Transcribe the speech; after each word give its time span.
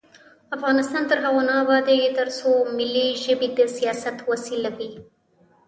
افغانستان 0.55 1.03
تر 1.09 1.17
هغو 1.25 1.41
نه 1.49 1.53
ابادیږي، 1.63 2.09
ترڅو 2.19 2.49
ملي 2.77 3.07
ژبې 3.23 3.47
د 3.57 3.59
سیاست 3.77 4.17
وسیله 4.31 4.69
وي. 4.77 4.91